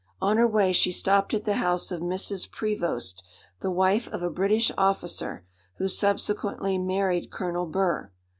[0.19, 2.49] On her way she stopped at the house of Mrs.
[2.49, 3.21] Prevost,
[3.59, 8.11] the wife of a British officer, who subsequently married Colonel Burr.